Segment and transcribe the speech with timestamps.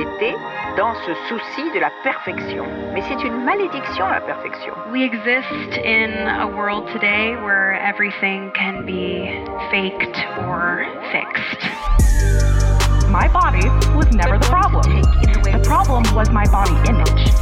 [0.00, 0.34] été
[0.76, 2.64] dans ce souci de la perfection.
[2.94, 4.72] Mais c'est une malédiction, la perfection.
[4.90, 9.28] We exist in a world today where everything can be
[9.70, 10.16] faked
[10.48, 11.60] or fixed.
[13.10, 15.02] My body was never the problem.
[15.42, 17.32] The problem was my body image.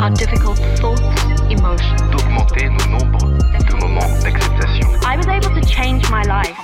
[0.00, 1.02] Our difficult thoughts,
[1.50, 2.00] emotions.
[2.10, 3.26] d'augmenter nos nombres
[3.66, 4.88] de moments d'acceptation.
[5.06, 6.58] I was able to change my life.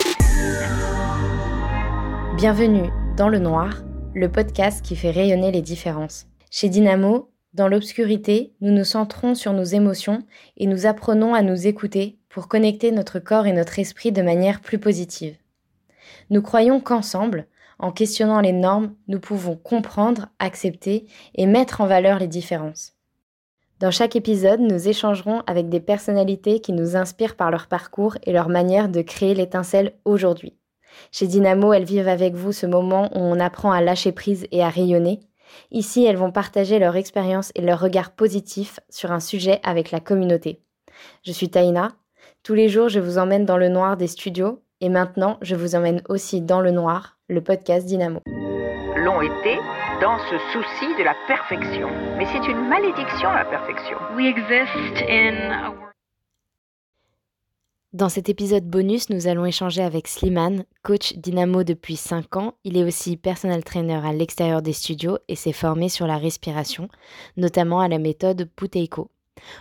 [2.37, 3.71] Bienvenue dans Le Noir,
[4.15, 6.27] le podcast qui fait rayonner les différences.
[6.49, 10.21] Chez Dynamo, dans l'obscurité, nous nous centrons sur nos émotions
[10.57, 14.61] et nous apprenons à nous écouter pour connecter notre corps et notre esprit de manière
[14.61, 15.37] plus positive.
[16.31, 17.49] Nous croyons qu'ensemble,
[17.81, 22.93] en questionnant les normes, nous pouvons comprendre, accepter et mettre en valeur les différences.
[23.81, 28.33] Dans chaque épisode, nous échangerons avec des personnalités qui nous inspirent par leur parcours et
[28.33, 30.55] leur manière de créer l'étincelle aujourd'hui.
[31.13, 34.63] Chez Dynamo, elles vivent avec vous ce moment où on apprend à lâcher prise et
[34.63, 35.21] à rayonner.
[35.71, 40.01] Ici, elles vont partager leur expérience et leur regard positif sur un sujet avec la
[40.01, 40.61] communauté.
[41.25, 41.93] Je suis Taïna.
[42.43, 45.75] Tous les jours, je vous emmène dans le noir des studios et maintenant, je vous
[45.75, 48.21] emmène aussi dans le noir, le podcast Dynamo.
[48.97, 49.59] L'ont été
[50.01, 51.89] dans ce souci de la perfection.
[52.19, 53.97] Mais c'est une malédiction, la perfection.
[54.17, 55.94] We exist in a world.
[57.95, 62.55] Dans cet épisode bonus, nous allons échanger avec Slimane, coach Dynamo depuis 5 ans.
[62.65, 66.89] Il est aussi personal trainer à l'extérieur des studios et s'est formé sur la respiration,
[67.37, 69.13] notamment à la méthode Puteiko.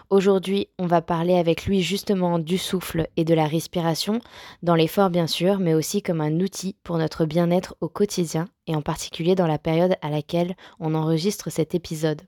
[0.09, 4.19] Aujourd'hui, on va parler avec lui justement du souffle et de la respiration,
[4.63, 8.75] dans l'effort bien sûr, mais aussi comme un outil pour notre bien-être au quotidien et
[8.75, 12.23] en particulier dans la période à laquelle on enregistre cet épisode.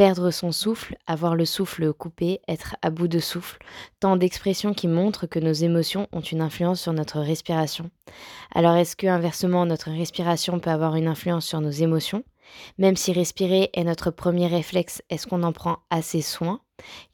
[0.00, 3.58] Perdre son souffle, avoir le souffle coupé, être à bout de souffle,
[4.00, 7.90] tant d'expressions qui montrent que nos émotions ont une influence sur notre respiration.
[8.54, 12.24] Alors est-ce que inversement notre respiration peut avoir une influence sur nos émotions?
[12.78, 16.62] Même si respirer est notre premier réflexe, est-ce qu'on en prend assez soin?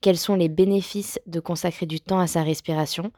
[0.00, 3.10] Quels sont les bénéfices de consacrer du temps à sa respiration?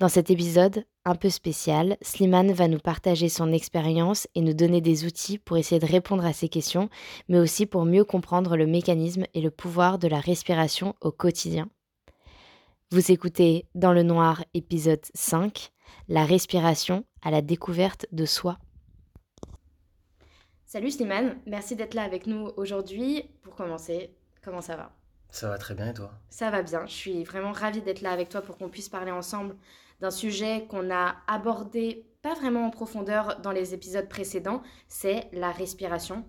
[0.00, 4.80] Dans cet épisode un peu spécial, Slimane va nous partager son expérience et nous donner
[4.80, 6.88] des outils pour essayer de répondre à ces questions,
[7.28, 11.68] mais aussi pour mieux comprendre le mécanisme et le pouvoir de la respiration au quotidien.
[12.90, 15.70] Vous écoutez Dans le Noir, épisode 5,
[16.08, 18.58] la respiration à la découverte de soi.
[20.66, 23.24] Salut Slimane, merci d'être là avec nous aujourd'hui.
[23.42, 24.92] Pour commencer, comment ça va?
[25.30, 26.12] Ça va très bien et toi?
[26.30, 29.10] Ça va bien, je suis vraiment ravie d'être là avec toi pour qu'on puisse parler
[29.10, 29.56] ensemble
[30.02, 35.52] d'un sujet qu'on a abordé pas vraiment en profondeur dans les épisodes précédents, c'est la
[35.52, 36.24] respiration.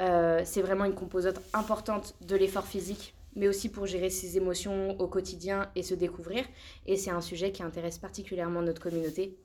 [0.00, 4.98] Euh, c'est vraiment une composante importante de l'effort physique, mais aussi pour gérer ses émotions
[4.98, 6.44] au quotidien et se découvrir.
[6.86, 9.38] Et c'est un sujet qui intéresse particulièrement notre communauté.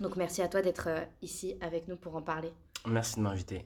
[0.00, 2.52] Donc merci à toi d'être euh, ici avec nous pour en parler.
[2.86, 3.64] Merci de m'inviter.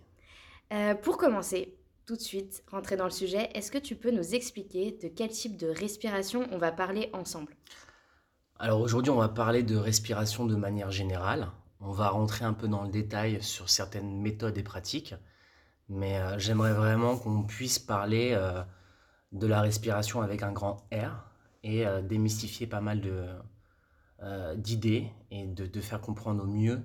[0.72, 1.74] Euh, pour commencer,
[2.06, 5.30] tout de suite, rentrer dans le sujet, est-ce que tu peux nous expliquer de quel
[5.30, 7.56] type de respiration on va parler ensemble?
[8.60, 11.50] Alors aujourd'hui, on va parler de respiration de manière générale.
[11.80, 15.14] On va rentrer un peu dans le détail sur certaines méthodes et pratiques,
[15.88, 18.62] mais euh, j'aimerais vraiment qu'on puisse parler euh,
[19.32, 21.24] de la respiration avec un grand R
[21.64, 23.00] et euh, démystifier pas mal
[24.56, 26.82] d'idées et de, de faire comprendre au mieux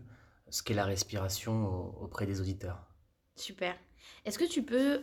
[0.50, 2.86] ce qu'est la respiration au- auprès des auditeurs.
[3.36, 3.76] Super.
[4.26, 5.02] Est-ce que tu peux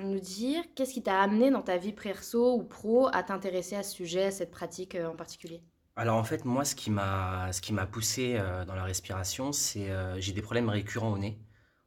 [0.00, 3.82] nous dire qu'est-ce qui t'a amené dans ta vie perso ou pro à t'intéresser à
[3.82, 5.62] ce sujet, à cette pratique en particulier?
[5.94, 7.50] Alors en fait, moi, ce qui m'a,
[7.90, 11.38] poussé euh, dans la respiration, c'est euh, j'ai des problèmes récurrents au nez.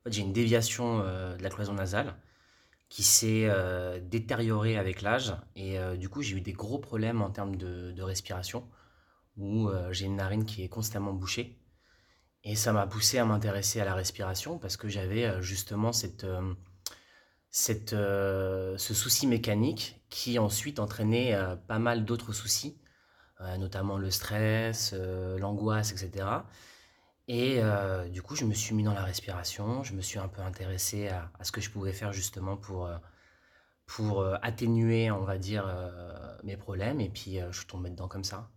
[0.02, 2.16] En fait, j'ai une déviation euh, de la cloison nasale
[2.88, 7.32] qui s'est euh, détériorée avec l'âge et du coup, j'ai eu des gros problèmes en
[7.32, 8.70] termes de, respiration
[9.38, 11.60] où j'ai une narine qui est constamment bouchée.
[12.44, 16.26] Et ça m'a poussé à m'intéresser à la respiration parce que j'avais justement cette,
[17.50, 21.36] cette, ce souci mécanique qui ensuite entraînait
[21.68, 22.78] pas mal d'autres soucis
[23.58, 26.48] notamment le stress, euh, l'angoisse, etc.
[27.28, 30.28] Et euh, du coup, je me suis mis dans la respiration, je me suis un
[30.30, 32.98] peu intéressé à, à ce que je pouvais faire justement pour, euh,
[33.86, 37.02] pour euh, atténuer, on va dire, euh, mes problèmes.
[37.02, 38.50] Et puis, euh, je suis tombé dedans comme ça.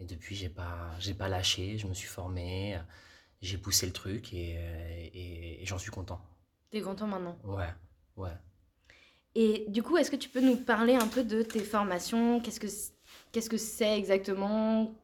[0.00, 2.80] Et depuis, j'ai pas, j'ai pas lâché, je me suis formé, euh,
[3.42, 6.20] j'ai poussé le truc et, euh, et- et j'en suis content.
[6.70, 7.36] T'es content maintenant?
[7.42, 7.74] Ouais,
[8.16, 8.38] ouais.
[9.34, 12.40] Et du coup, est-ce que tu peux nous parler un peu de tes formations?
[12.40, 12.66] Qu'est-ce que
[13.32, 14.94] qu'est-ce que c'est exactement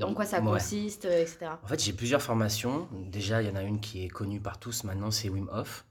[0.00, 1.50] En quoi ça consiste, euh, etc.
[1.62, 2.88] En fait, j'ai plusieurs formations.
[2.92, 5.84] Déjà, il y en a une qui est connue par tous maintenant, c'est Wim Hof.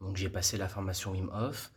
[0.00, 1.72] Donc, j'ai passé la formation Wim Hof.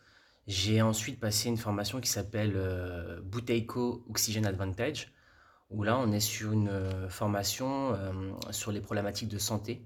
[0.48, 5.12] J'ai ensuite passé une formation qui s'appelle euh, Buteiko Oxygen Advantage,
[5.70, 8.12] où là, on est sur une euh, formation euh,
[8.52, 9.86] sur les problématiques de santé,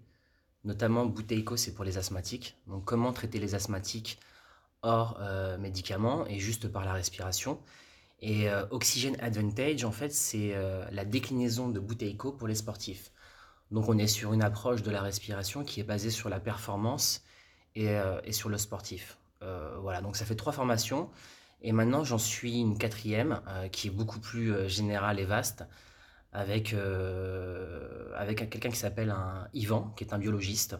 [0.64, 2.58] Notamment, Buteyko, c'est pour les asthmatiques.
[2.66, 4.20] Donc, comment traiter les asthmatiques
[4.82, 5.20] hors
[5.60, 7.60] médicaments et juste par la respiration.
[8.22, 13.12] Et euh, Oxygen Advantage, en fait, c'est euh, la déclinaison de Buteyko pour les sportifs.
[13.72, 17.24] Donc, on est sur une approche de la respiration qui est basée sur la performance
[17.76, 19.18] et, euh, sur le sportif.
[19.82, 21.12] Voilà, donc ça fait trois formations.
[21.62, 23.42] Et maintenant, j'en suis une quatrième
[23.72, 25.66] qui est beaucoup plus générale et vaste
[26.34, 26.74] avec,
[28.16, 30.78] avec un- quelqu'un qui s'appelle un Yvan, qui est un biologiste.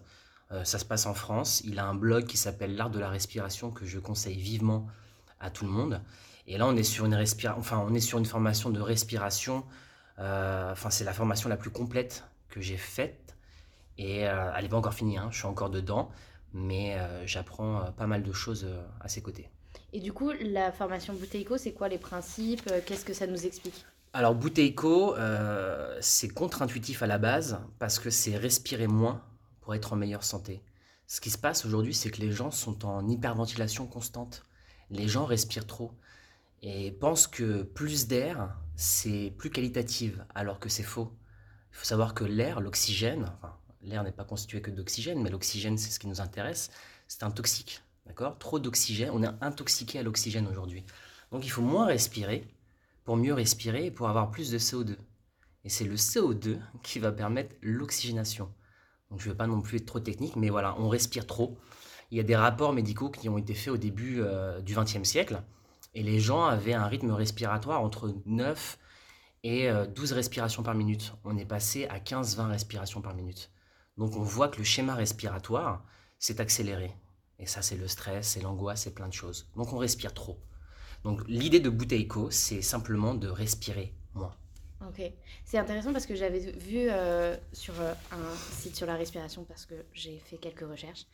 [0.64, 1.62] Ça se passe en France.
[1.64, 4.88] Il a un blog qui s'appelle L'art de la respiration que je conseille vivement
[5.40, 6.02] à tout le monde.
[6.48, 9.66] Et là, on est sur une, respira- enfin, on est sur une formation de respiration.
[10.20, 13.36] Euh, enfin, c'est la formation la plus complète que j'ai faite.
[13.98, 16.10] Et euh, elle n'est pas encore finie, hein, je suis encore dedans.
[16.54, 18.68] Mais euh, j'apprends pas mal de choses
[19.02, 19.50] à ses côtés.
[19.92, 23.86] Et du coup, la formation Bouteilco, c'est quoi les principes Qu'est-ce que ça nous explique?
[24.14, 24.34] Alors,
[25.18, 29.22] euh, c'est contre-intuitif à la base parce que c'est respirer moins
[29.60, 30.64] pour être en meilleure santé.
[31.06, 34.46] Ce qui se passe aujourd'hui, c'est que les gens sont en hyperventilation constante.
[34.90, 35.92] Les gens respirent trop
[36.62, 41.12] et pensent que plus d'air, c'est plus qualitatif, alors que c'est faux.
[41.72, 43.32] Il faut savoir que l'air, l'oxygène,
[43.82, 46.72] l'air n'est pas constitué que d'oxygène, mais l'oxygène, c'est ce qui nous intéresse,
[47.08, 47.82] c'est un toxique.
[48.06, 48.38] D'accord?
[48.38, 50.84] Trop d'oxygène, on est intoxiqué à l'oxygène aujourd'hui.
[51.32, 52.48] Donc il faut moins respirer
[53.04, 54.96] pour mieux respirer et pour avoir plus de CO2.
[55.64, 58.52] Et c'est le CO2 qui va permettre l'oxygénation.
[59.10, 61.58] Donc je ne vais pas non plus être trop technique, mais voilà, on respire trop.
[62.12, 65.04] Il y a des rapports médicaux qui ont été faits au début euh, du XXe
[65.04, 65.42] siècle,
[65.96, 68.78] et les gens avaient un rythme respiratoire entre 9
[69.44, 71.14] et euh, 12 respirations par minute.
[71.24, 73.50] On est passé à 15-20 respirations par minute.
[73.98, 75.84] Donc on voit que le schéma respiratoire
[76.20, 76.92] s'est accéléré.
[77.40, 79.50] Et ça, c'est le stress, c'est l'angoisse, c'est plein de choses.
[79.56, 80.38] Donc on respire trop.
[81.04, 84.36] Donc l'idée de Buteyko, c'est simplement de respirer moins.
[84.88, 85.02] Ok.
[85.44, 89.66] C'est intéressant parce que j'avais vu euh, sur euh, un site sur la respiration, parce
[89.66, 91.06] que j'ai fait quelques recherches,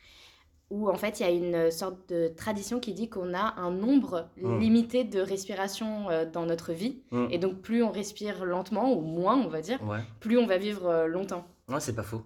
[0.70, 3.70] où en fait il y a une sorte de tradition qui dit qu'on a un
[3.70, 4.58] nombre Mm.
[4.58, 7.02] limité de respirations euh, dans notre vie.
[7.10, 7.26] Mm.
[7.30, 10.56] Et donc plus on respire lentement, ou moins on va dire, Ouais, plus on va
[10.58, 11.46] vivre euh, longtemps.
[11.68, 12.22] ouais c'est pas faux.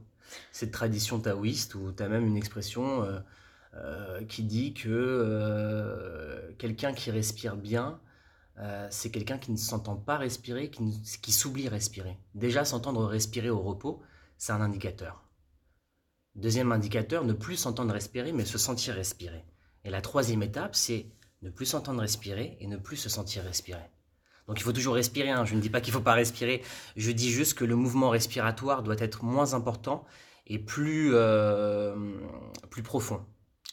[0.52, 3.04] Cette tradition taoïste où tu as même une expression
[3.74, 8.00] euh, qui dit que quelqu'un qui respire bien,
[8.90, 10.92] c'est quelqu'un qui ne s'entend pas respirer, qui, ne-
[11.22, 12.16] qui s'oublie respirer.
[12.34, 14.00] Déjà, s'entendre respirer au repos,
[14.38, 15.22] c'est un indicateur.
[16.36, 19.42] Deuxième indicateur, ne plus s'entendre respirer, mais se sentir respirer.
[19.84, 21.06] Et la troisième étape, c'est
[21.40, 23.90] ne plus s'entendre respirer et ne plus se sentir respirer.
[24.46, 25.46] Donc il faut toujours respirer, hein.
[25.46, 26.62] je ne dis pas qu'il ne faut pas respirer,
[26.94, 30.04] je dis juste que le mouvement respiratoire doit être moins important
[30.46, 31.96] et plus, euh,
[32.70, 33.24] plus profond.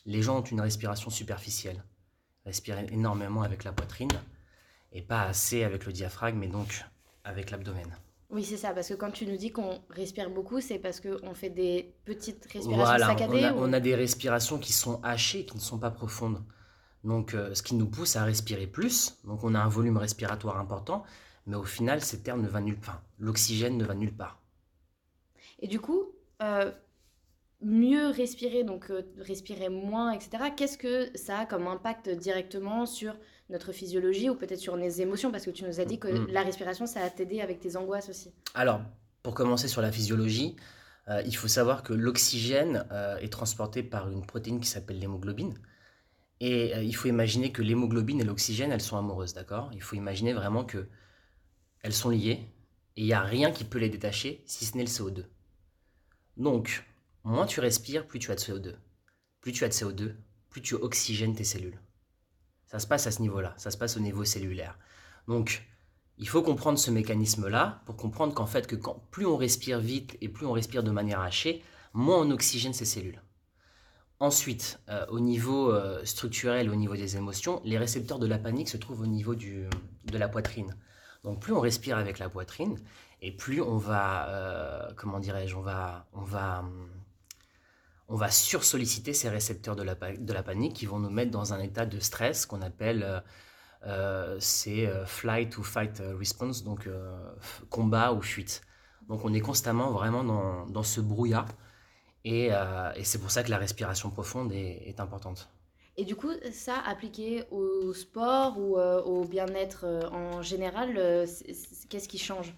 [0.05, 1.83] Les gens ont une respiration superficielle,
[2.45, 4.09] respirent énormément avec la poitrine
[4.93, 6.85] et pas assez avec le diaphragme et donc
[7.23, 7.95] avec l'abdomen.
[8.33, 11.33] Oui, c'est ça, parce que quand tu nous dis qu'on respire beaucoup, c'est parce qu'on
[11.35, 14.99] fait des petites respirations Voilà, saccadées on a, ou- on a des respirations qui sont
[15.03, 16.43] hachées, qui ne sont pas profondes.
[17.03, 19.17] Donc, euh, ce qui nous pousse à respirer plus.
[19.25, 21.03] Donc, on a un volume respiratoire important,
[21.47, 23.03] mais au final, cet air ne va nulle part.
[23.19, 24.39] L'oxygène ne va nulle part.
[25.59, 26.71] Et du coup, euh,
[27.61, 33.15] mieux respirer, donc euh, respirer moins, etc., qu'est-ce que ça a comme impact directement sur
[33.49, 36.27] notre physiologie ou peut-être sur nos émotions Parce que tu nous as dit que Mhm.
[36.31, 38.31] la respiration, ça a t'aider avec tes angoisses aussi.
[38.53, 38.81] Alors,
[39.21, 40.55] pour commencer sur la physiologie,
[41.09, 45.53] euh, il faut savoir que l'oxygène euh, est transporté par une protéine qui s'appelle l'hémoglobine.
[46.39, 49.69] Et euh, il faut imaginer que l'hémoglobine et l'oxygène, elles sont amoureuses, d'accord?
[49.73, 50.87] Il faut imaginer vraiment que
[51.83, 52.39] elles sont liées
[52.95, 55.25] et il n'y a rien qui peut les détacher si ce n'est le CO2.
[56.37, 56.85] Donc,
[57.23, 58.75] moins tu respires, plus tu as de CO2.
[59.41, 60.15] Plus tu as de CO2,
[60.49, 61.79] plus tu oxygènes tes cellules.
[62.73, 64.79] Ça se passe à ce niveau-là, ça se passe au niveau cellulaire.
[65.27, 65.63] Donc,
[66.17, 68.75] il faut comprendre ce mécanisme-là pour comprendre qu'en fait, que
[69.11, 71.61] plus on respire vite et plus on respire de manière hachée,
[71.93, 73.21] moins on oxygène ces cellules.
[74.19, 78.69] Ensuite, euh, au niveau euh, structurel, au niveau des émotions, les récepteurs de la panique
[78.69, 79.67] se trouvent au niveau du,
[80.05, 80.75] de la poitrine.
[81.23, 82.79] Donc plus on respire avec la poitrine,
[83.21, 86.89] et plus on va, euh, comment dirais-je, on va, on va, hum,
[88.13, 91.31] on va sursolliciter ces récepteurs de la, pa- de la panique qui vont nous mettre
[91.39, 93.19] dans un état de stress qu'on appelle euh,
[93.87, 96.91] euh, c'est euh, flight ou fight euh, response, donc euh,
[97.69, 98.61] combat ou fuite.
[99.09, 101.49] Donc on est constamment vraiment dans, dans ce brouillard
[102.23, 105.49] et, euh, et c'est pour ça que la respiration profonde est, est importante.
[105.97, 106.31] Et du coup,
[106.65, 110.89] ça, appliqué au sport ou au bien-être en général,
[111.89, 112.53] qu'est-ce qui change?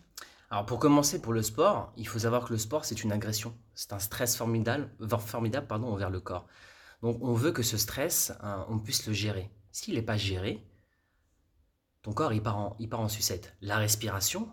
[0.52, 3.52] Alors pour commencer pour le sport, il faut savoir que le sport c'est une agression,
[3.75, 4.89] c'est un stress formidable,
[5.20, 6.48] formidable pardon, envers le corps.
[7.01, 9.51] Donc on veut que ce stress, hein, on puisse le gérer.
[9.72, 10.65] S'il n'est pas géré,
[12.01, 13.55] ton corps il part, en, il part en sucette.
[13.62, 14.50] La respiration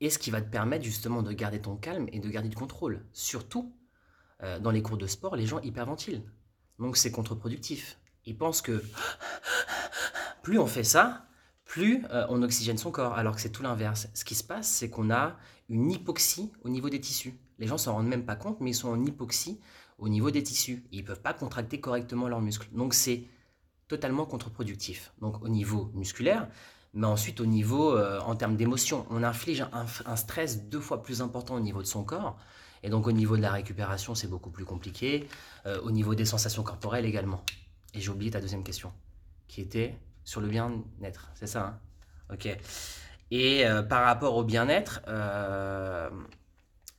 [0.00, 2.56] est ce qui va te permettre justement de garder ton calme et de garder du
[2.56, 3.06] contrôle.
[3.12, 3.74] Surtout
[4.42, 6.24] euh, dans les cours de sport, les gens hyperventilent.
[6.78, 7.98] Donc c'est contre-productif.
[8.24, 8.82] Ils pensent que
[10.42, 11.26] plus on fait ça,
[11.64, 14.08] plus euh, on oxygène son corps, alors que c'est tout l'inverse.
[14.14, 15.36] Ce qui se passe, c'est qu'on a
[15.68, 17.38] une hypoxie au niveau des tissus.
[17.60, 19.60] Les gens s'en rendent même pas compte, mais ils sont en hypoxie
[19.98, 20.82] au niveau des tissus.
[20.90, 22.68] Ils ne peuvent pas contracter correctement leurs muscles.
[22.72, 23.24] Donc c'est
[23.86, 25.12] totalement contre-productif.
[25.20, 26.48] Donc au niveau musculaire,
[26.94, 31.20] mais ensuite au niveau euh, en termes d'émotion, on inflige un, stress deux fois plus
[31.20, 32.38] important au niveau de son corps.
[32.82, 35.28] Et donc au niveau de la récupération, c'est beaucoup plus compliqué.
[35.66, 37.44] Euh, au niveau des sensations corporelles également.
[37.92, 38.92] Et j'ai oublié ta deuxième question,
[39.48, 41.30] qui était sur le bien-être.
[41.34, 41.78] C'est ça, hein?
[42.32, 42.48] Ok.
[43.32, 45.02] Et euh, par rapport au bien-être,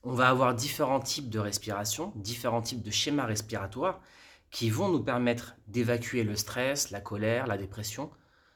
[0.04, 4.02] on va avoir différents types de respiration, différents types de schémas respiratoires
[4.50, 8.12] qui vont nous permettre d'évacuer le stress, la colère, la dépression,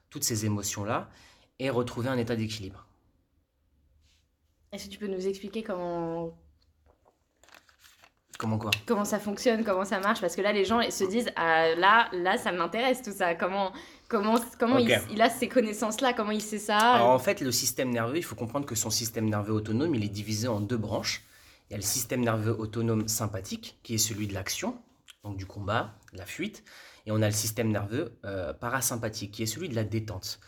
[0.10, 1.10] toutes ces émotions-là,
[1.60, 2.88] et retrouver un état d'équilibre.
[4.72, 6.38] Est-ce que tu peux nous expliquer comment...
[8.38, 8.72] Comment quoi?
[8.86, 10.20] Comment ça fonctionne, comment ça marche?
[10.20, 13.34] Parce que là, les gens se disent, ah, là, là, ça m'intéresse tout ça.
[13.34, 13.72] Comment,
[14.10, 16.12] comment, comment il, il, a ces connaissances-là?
[16.12, 16.78] Comment il sait ça?
[16.78, 20.04] Alors, En fait, le système nerveux, il faut comprendre que son système nerveux autonome, il
[20.04, 21.24] est divisé en deux branches.
[21.70, 24.78] Il y a le système nerveux autonome sympathique, qui est celui de l'action,
[25.24, 26.64] donc du combat, de la fuite,
[27.06, 30.40] et on a le système nerveux euh, parasympathique, qui est celui de la détente.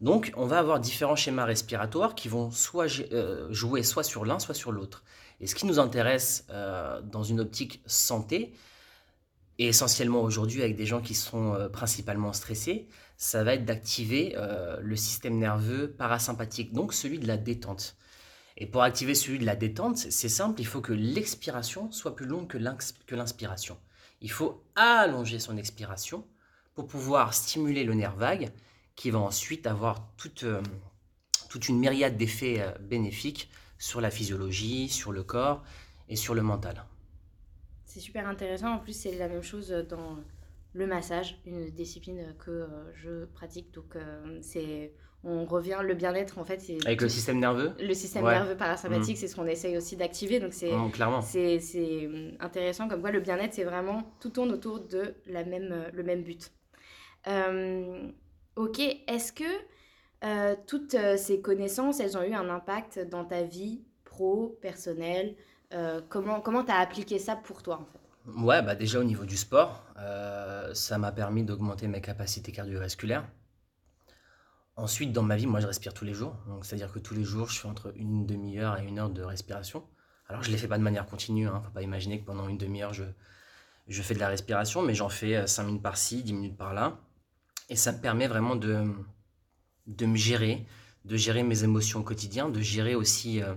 [0.00, 4.38] Donc on va avoir différents schémas respiratoires qui vont soit euh, jouer soit sur l'un,
[4.38, 5.04] soit sur l'autre.
[5.40, 8.54] Et ce qui nous intéresse euh, dans une optique santé,
[9.58, 12.88] et essentiellement aujourd'hui avec des gens qui sont principalement stressés,
[13.18, 14.34] ça va être d'activer
[14.80, 17.94] le système nerveux parasympathique, donc celui de la détente.
[18.62, 22.26] Et pour activer celui de la détente, c'est simple, il faut que l'expiration soit plus
[22.26, 23.76] longue que l'inspiration
[24.22, 26.24] il faut allonger son expiration
[26.74, 28.50] pour pouvoir stimuler le nerf vague
[28.94, 30.62] qui va ensuite avoir toute, euh,
[31.50, 35.62] toute une myriade d'effets euh, bénéfiques sur la physiologie, sur le corps
[36.08, 36.84] et sur le mental.
[37.84, 38.74] C'est super intéressant.
[38.74, 40.18] En plus, c'est la même chose dans
[40.72, 43.74] le massage, une discipline que euh, je pratique.
[43.74, 43.96] Donc,
[44.40, 48.56] c'est on revient le bien-être en fait c'est avec le système nerveux le système nerveux
[48.56, 49.20] parasympathique mm.
[49.20, 51.60] c'est ce qu'on essaye aussi d'activer donc c'est oh, clairement c'est
[52.06, 55.90] hum, intéressant comme quoi le bien-être c'est vraiment tout tourne autour de la même euh,
[55.92, 56.50] le même but
[57.28, 58.08] euh,
[58.56, 59.44] ok est-ce que
[60.24, 65.36] euh, toutes ces connaissances elles ont eu un impact dans ta vie pro personnelle
[66.08, 67.98] comment comment t'as appliqué ça pour toi en fait?
[68.38, 69.84] Ouais, bah déjà au niveau du sport,
[70.74, 73.24] ça m'a permis d'augmenter mes capacités cardiovasculaires.
[74.76, 76.34] Ensuite, dans ma vie, moi, je respire tous les jours.
[76.62, 79.84] C'est-à-dire que tous les jours, je fais entre une demi-heure et une heure de respiration.
[80.28, 81.46] Alors, je ne les fais pas de manière continue.
[81.46, 81.60] Hein.
[81.62, 83.04] Faut pas imaginer que pendant une demi-heure, je,
[83.88, 86.98] je fais de la respiration, mais j'en fais 5 euh, minutes par-ci, 10 minutes par-là.
[87.68, 88.86] Et ça me permet vraiment de,
[89.86, 90.66] de me gérer,
[91.04, 93.54] de gérer mes émotions au quotidien, de gérer aussi euh,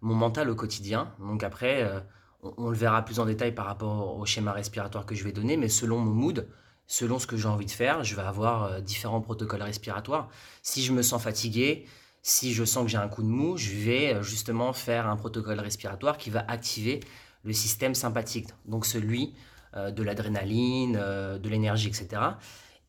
[0.00, 1.14] mon mental au quotidien.
[1.18, 2.00] Donc, après, euh,
[2.42, 5.56] on, le verra plus en détail par rapport au schéma respiratoire que je vais donner,
[5.56, 6.48] mais selon mon mood,
[6.86, 10.28] selon ce que j'ai envie de faire, je vais avoir euh, différents protocoles respiratoires.
[10.62, 11.86] Si je me sens fatigué,
[12.22, 15.16] si je sens que j'ai un coup de mou, je vais euh, justement faire un
[15.16, 17.00] protocole respiratoire qui va activer
[17.44, 19.34] le système sympathique, donc celui
[19.76, 22.22] euh, de l'adrénaline, de l'énergie, etc.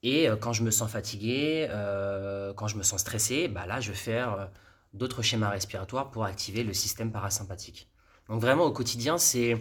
[0.03, 1.67] Et quand je me sens fatigué,
[2.55, 4.49] quand je me sens stressé, bah là, je vais faire
[4.93, 7.89] d'autres schémas respiratoires pour activer le système parasympathique.
[8.29, 9.57] Donc vraiment, au quotidien, c'est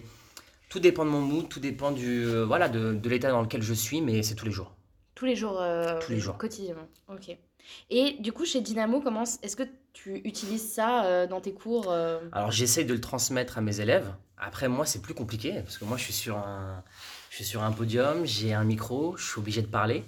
[0.75, 3.62] tout dépend de mon mood, tout dépend du euh, voilà de, de l'état dans lequel
[3.62, 4.75] je suis, mais c'est tous les jours.
[5.14, 5.61] Tous les jours.
[5.61, 6.37] Euh, tous les jours.
[6.37, 6.88] Quotidiennement.
[7.09, 7.31] Ok.
[7.90, 9.62] Et du coup, chez Dynamo, comment est-ce que
[9.93, 11.93] tu utilises ça euh, dans tes cours
[12.33, 14.12] Alors, j'essaye de le transmettre à mes élèves.
[14.37, 16.83] Après, moi, c'est plus compliqué parce que moi, je suis sur un,
[17.31, 20.02] je suis sur un podium, j'ai un micro, je suis obligé de parler.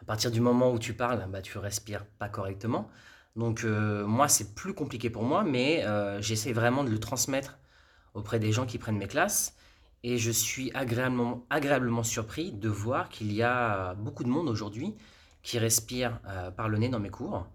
[0.00, 2.88] À partir du moment où tu parles, bah, tu respires pas correctement.
[3.34, 5.84] Donc, moi, c'est plus compliqué pour moi, mais
[6.20, 7.58] j'essaie vraiment de le transmettre
[8.14, 9.56] auprès des gens qui prennent mes classes.
[10.04, 14.94] Et je suis agréablement, surpris de voir qu'il y a beaucoup de monde aujourd'hui
[15.42, 17.46] qui respire euh, par le nez dans mes cours,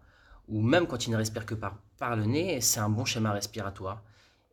[0.47, 4.01] ou même quand ils ne respirent que par, le nez, c'est un bon schéma respiratoire.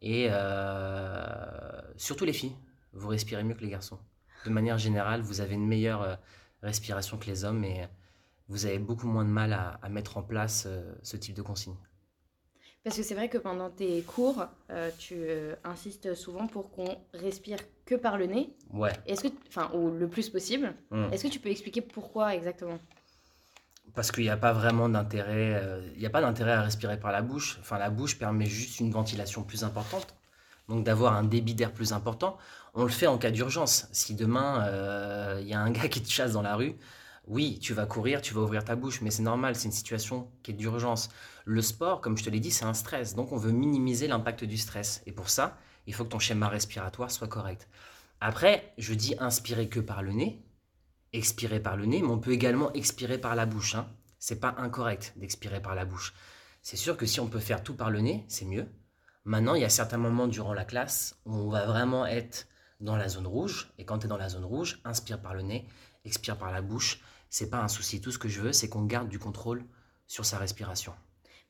[0.02, 2.56] Et euh, surtout les filles,
[2.92, 3.98] vous respirez mieux que les garçons.
[4.44, 6.16] De manière générale, vous avez une meilleure euh,
[6.62, 7.86] respiration que les hommes et
[8.48, 10.68] vous avez beaucoup moins de mal à, mettre en place
[11.02, 11.76] ce type de consignes.
[12.84, 16.98] Parce que c'est vrai que pendant tes cours, euh, tu euh, insistes souvent pour qu'on
[17.14, 18.54] respire que par le nez.
[18.74, 18.92] Ouais.
[19.06, 20.74] Est-ce que, enfin, ou le plus possible.
[20.90, 21.10] Hmm.
[21.10, 22.78] Est-ce que tu peux expliquer pourquoi exactement?
[23.94, 25.54] Parce qu'il n'y a pas vraiment d'intérêt.
[25.54, 27.56] Euh, il n'y a pas d'intérêt à respirer par la bouche.
[27.60, 30.14] Enfin, la bouche permet juste une ventilation plus importante.
[30.68, 32.36] Donc d'avoir un débit d'air plus important.
[32.74, 33.86] On le fait en cas d'urgence.
[33.92, 36.74] Si demain il y a un gars qui te chasse dans la rue,
[37.26, 40.28] oui, tu vas courir, tu vas ouvrir ta bouche, mais c'est normal, c'est une situation
[40.42, 41.10] qui est d'urgence.
[41.44, 44.44] Le sport, comme je te l'ai dit, c'est un stress, donc on veut minimiser l'impact
[44.44, 45.02] du stress.
[45.04, 47.68] Et pour ça, il faut que ton schéma respiratoire soit correct.
[48.20, 50.42] Après, je dis inspirer que par le nez,
[51.12, 53.74] expirer par le nez, mais on peut également expirer par la bouche.
[53.74, 53.88] Hein.
[54.18, 56.14] C'est pas incorrect d'expirer par la bouche.
[56.62, 58.66] C'est sûr que si on peut faire tout par le nez, c'est mieux.
[59.26, 62.46] Maintenant, il y a certains moments durant la classe où on va vraiment être
[62.80, 63.70] dans la zone rouge.
[63.76, 65.68] Et quand tu es dans la zone rouge, inspire par le nez,
[66.06, 67.00] expire par la bouche.
[67.28, 68.00] C'est pas un souci.
[68.00, 69.64] Tout ce que je veux, c'est qu'on garde du contrôle
[70.06, 70.94] sur sa respiration.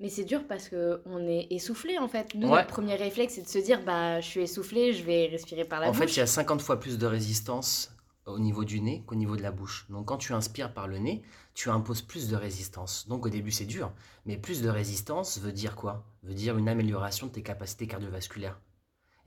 [0.01, 2.35] Mais c'est dur parce qu'on est essoufflé en fait.
[2.35, 2.57] Nous, Ouais.
[2.59, 5.81] notre premier réflexe, c'est de se dire bah, je suis essoufflé, je vais respirer par
[5.81, 5.99] la en bouche.
[6.01, 7.91] fait, il y a 50 fois plus de résistance
[8.27, 9.87] au niveau du nez qu'au niveau de la bouche.
[9.91, 11.23] Donc quand tu inspires par le nez,
[11.55, 13.07] tu imposes plus de résistance.
[13.09, 13.93] Donc au début, c'est dur.
[14.27, 16.05] Mais plus de résistance veut dire quoi?
[16.25, 18.59] Veut dire une amélioration de tes capacités cardiovasculaires.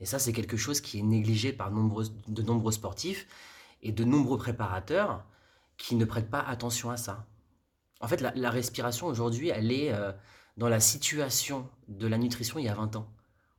[0.00, 3.26] Et ça, c'est quelque chose qui est négligé par nombreux- de nombreux sportifs
[3.82, 5.24] et de nombreux préparateurs
[5.76, 7.26] qui ne prêtent pas attention à ça.
[8.00, 10.12] En fait, la, la respiration aujourd'hui, elle est euh,
[10.58, 13.08] dans la situation de la nutrition il y a 20 ans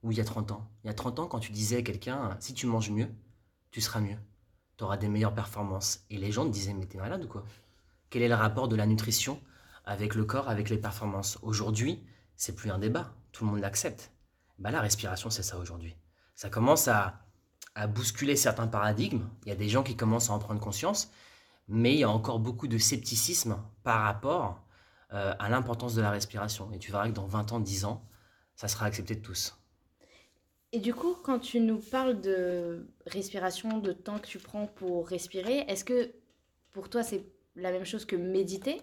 [0.04, 0.70] ou il y a 30 ans.
[0.84, 3.10] Il y a 30 ans, quand tu disais à quelqu'un, si tu manges mieux,
[3.72, 4.18] tu seras mieux.
[4.78, 6.06] Tu auras des meilleures performances.
[6.10, 7.44] Et les gens te disaient, mais t'es malade ou quoi?
[8.10, 9.42] Quel est le rapport de la nutrition
[9.86, 11.40] avec le corps, avec les performances?
[11.42, 12.04] Aujourd'hui,
[12.36, 13.14] c'est plus un débat.
[13.32, 14.12] Tout le monde l'accepte.
[14.58, 15.96] Bah, la respiration, c'est ça aujourd'hui.
[16.36, 17.26] Ça commence à,
[17.76, 19.28] à bousculer certains paradigmes.
[19.46, 21.12] Il y a des gens qui commencent à en prendre conscience.
[21.70, 24.64] Mais il y a encore beaucoup de scepticisme par rapport
[25.14, 26.72] euh, à l'importance de la respiration.
[26.72, 28.06] Et tu verras que dans 20 ans, 10 ans,
[28.56, 29.58] ça sera accepté de tous.
[30.72, 35.08] Et du coup, quand tu nous parles de respiration, de temps que tu prends pour
[35.08, 36.12] respirer, est-ce que
[36.74, 37.26] pour toi c'est
[37.56, 38.82] la même chose que méditer?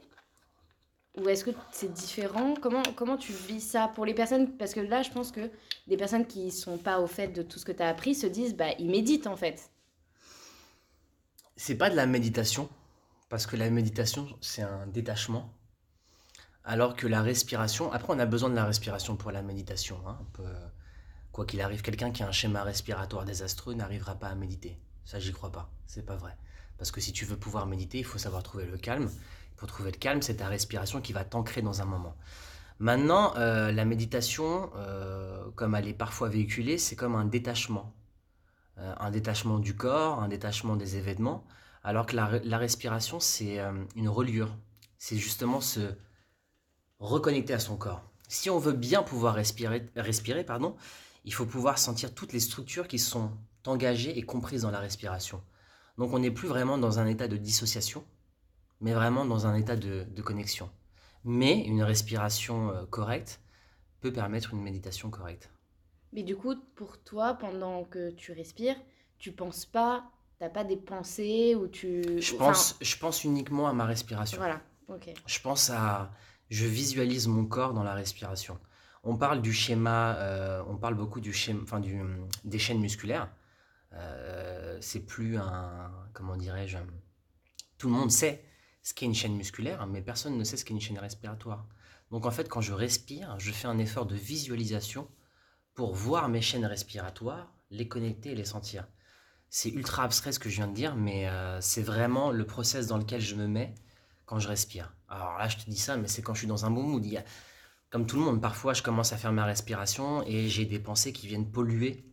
[1.17, 2.55] Ou est-ce que c'est différent?
[2.61, 4.57] Comment, comment tu vis ça pour les personnes?
[4.59, 5.51] Parce que là, je pense que
[5.87, 8.27] des personnes qui sont pas au fait de tout ce que tu as appris se
[8.27, 9.71] disent bah ils méditent en fait.
[11.57, 12.69] C'est pas de la méditation,
[13.31, 15.51] parce que la méditation, c'est un détachement.
[16.69, 20.01] Alors que la respiration, après, on a besoin de la respiration pour la méditation.
[20.07, 20.19] hein.
[21.31, 24.77] Quoi qu'il arrive, quelqu'un qui a un schéma respiratoire désastreux n'arrivera pas à méditer.
[25.05, 25.71] Ça, j'y crois pas.
[25.87, 26.37] C'est pas vrai.
[26.77, 29.09] Parce que si tu veux pouvoir méditer, il faut savoir trouver le calme.
[29.57, 32.17] Pour trouver le calme, c'est ta respiration qui va t'ancrer dans un moment.
[32.81, 37.95] Maintenant, euh, la méditation, euh, comme elle est parfois véhiculée, c'est comme un détachement.
[38.79, 41.45] Euh, un détachement du corps, un détachement des événements,
[41.85, 43.61] alors que la, la respiration, c'est
[43.95, 44.57] une reliure.
[44.99, 45.95] C'est justement se
[46.99, 48.03] reconnecter à son corps.
[48.29, 50.77] Si on veut bien pouvoir respirer, respirer pardon,
[51.25, 53.31] il faut pouvoir sentir toutes les structures qui sont
[53.67, 55.43] engagées et comprises dans la respiration.
[55.99, 58.05] Donc on n'est plus vraiment dans un état de dissociation,
[58.81, 60.71] mais vraiment dans un état de, de connexion.
[61.25, 63.41] Mais une respiration euh, correcte
[64.01, 65.51] peut permettre une méditation correcte.
[66.13, 68.77] Mais du coup, pour toi, pendant que tu respires,
[69.19, 70.05] tu penses pas,
[70.39, 72.21] t'as pas des pensées ou tu.
[72.21, 74.39] Je enfin, pense, je pense uniquement à ma respiration.
[74.39, 75.13] Voilà, ok.
[75.27, 76.13] Je pense à.
[76.51, 78.59] Je visualise mon corps dans la respiration.
[79.03, 82.01] On parle du schéma, euh, on parle beaucoup du schéma, enfin du,
[82.45, 83.29] des chaînes musculaires.
[83.93, 85.91] Euh, c'est plus un.
[86.13, 86.79] Comment dirais-je
[87.79, 88.45] Tout le monde sait
[88.83, 91.67] ce qu'est une chaîne musculaire, mais personne ne sait ce qu'est une chaîne respiratoire.
[92.11, 95.09] Donc en fait, quand je respire, je fais un effort de visualisation
[95.75, 98.87] pour voir mes chaînes respiratoires, les connecter et les sentir.
[99.51, 102.87] C'est ultra abstrait ce que je viens de dire, mais euh, c'est vraiment le process
[102.87, 103.75] dans lequel je me mets
[104.25, 104.96] quand je respire.
[105.09, 107.05] Alors là, je te dis ça, mais c'est quand je suis dans un bon mood.
[107.07, 107.25] Il y a-
[107.91, 111.13] comme tout le monde, parfois, je commence à faire ma respiration et j'ai des pensées
[111.13, 112.05] qui viennent polluer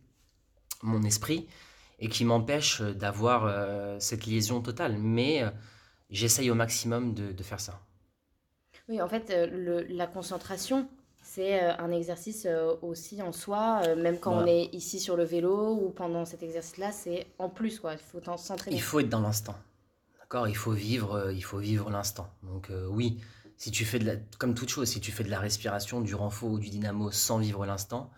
[0.82, 1.48] mon esprit
[2.00, 4.98] et qui m'empêchent d'avoir euh, cette liaison totale.
[4.98, 5.50] Mais euh,
[6.10, 7.80] j'essaye au maximum de, de faire ça.
[8.88, 10.88] Oui, en fait, euh, le- la concentration,
[11.22, 15.16] c'est euh, un exercice euh, aussi en soi, euh, même quand on est ici sur
[15.16, 17.94] le vélo ou pendant cet exercice-là, c'est en plus, quoi.
[17.94, 18.76] Il faut s'entraîner.
[18.76, 19.56] Il faut être dans l'instant.
[20.46, 22.28] Il faut vivre, euh, il faut vivre l'instant.
[22.42, 23.20] Donc euh, oui,
[23.56, 24.00] si tu fais
[24.38, 27.38] comme toute chose, si tu fais de la respiration, du renfort ou du dynamo sans
[27.38, 28.10] vivre l'instant,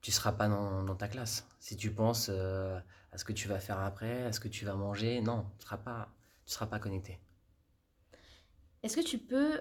[0.00, 1.46] tu seras pas dans, ta classe.
[1.60, 2.78] Si tu penses euh,
[3.12, 5.66] à ce que tu vas faire après, à ce que tu vas manger, non, tu
[5.66, 6.08] seras pas,
[6.44, 7.20] tu seras pas connecté.
[8.82, 9.60] Est-ce que tu peux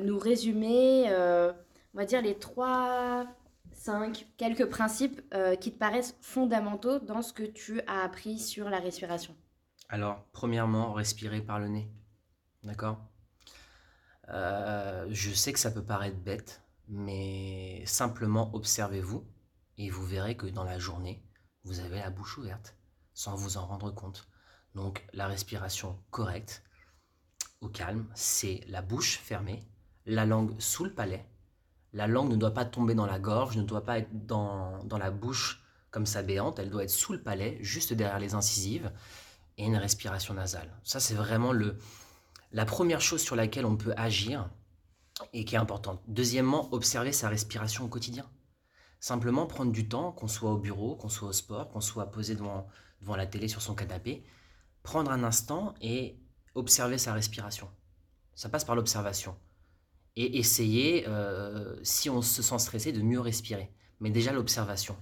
[0.00, 3.26] nous résumer, on va dire, les trois,
[3.72, 5.20] cinq, quelques principes
[5.60, 9.36] qui te paraissent fondamentaux dans ce que tu as appris sur la respiration?
[9.88, 11.90] Alors, premièrement, respirer par le nez.
[12.62, 12.98] D'accord?
[14.28, 19.26] Euh, Je sais que ça peut paraître bête, mais simplement observez-vous
[19.78, 21.22] et vous verrez que dans la journée,
[21.64, 22.76] vous avez la bouche ouverte
[23.12, 24.28] sans vous en rendre compte.
[24.74, 26.62] Donc, la respiration correcte,
[27.60, 29.66] au calme, c'est la bouche fermée,
[30.06, 31.26] la langue sous le palais.
[31.92, 34.98] La langue ne doit pas tomber dans la gorge, ne doit pas être dans, dans
[34.98, 38.90] la bouche comme ça béante, elle doit être sous le palais, juste derrière les incisives
[39.58, 40.70] et une respiration nasale.
[40.82, 41.78] Ça, c'est vraiment le,
[42.52, 44.50] la première chose sur laquelle on peut agir
[45.32, 46.02] et qui est importante.
[46.08, 48.28] Deuxièmement, observer sa respiration au quotidien.
[49.00, 52.34] Simplement prendre du temps, qu'on soit au bureau, qu'on soit au sport, qu'on soit posé
[52.34, 52.66] devant,
[53.00, 54.24] devant la télé sur son canapé,
[54.82, 56.18] prendre un instant et
[56.54, 57.70] observer sa respiration.
[58.34, 59.36] Ça passe par l'observation.
[60.16, 63.72] Et essayer, euh, si on se sent stressé, de mieux respirer.
[64.00, 64.96] Mais déjà l'observation.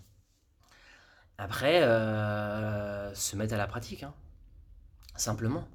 [1.39, 4.03] Après, euh, se mettre à la pratique.
[4.03, 4.15] hein.
[5.17, 5.69] Simplement.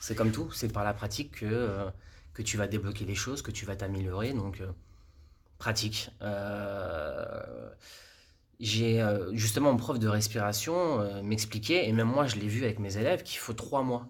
[0.00, 1.90] C'est comme tout, c'est par la pratique que, euh,
[2.34, 4.32] que tu vas débloquer les choses, que tu vas t'améliorer.
[4.32, 4.72] Donc, euh,
[5.58, 6.10] pratique.
[6.22, 7.70] Euh,
[8.60, 12.96] j'ai justement mon prof de respiration m'expliquait, et même moi je l'ai vu avec mes
[12.96, 14.06] élèves, qu'il faut trois mois.